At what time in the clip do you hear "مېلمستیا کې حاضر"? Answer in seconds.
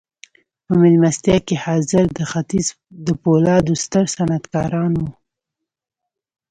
0.81-2.05